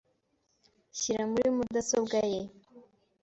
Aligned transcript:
Shyira 0.99 1.23
muri 1.31 1.49
mudasobwa 1.55 2.17
ye 2.31 2.41